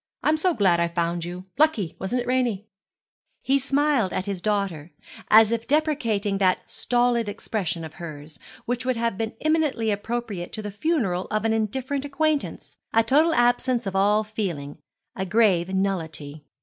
[0.23, 1.45] I'm so glad I found you.
[1.59, 2.65] Lucky, wasn't it, Ranie?'
[3.43, 4.89] He smiled at his daughter,
[5.29, 10.63] as if deprecating that stolid expression of hers, which would have been eminently appropriate to
[10.63, 14.79] the funeral of an indifferent acquaintance, a total absence of all feeling,
[15.15, 16.45] a grave nullity.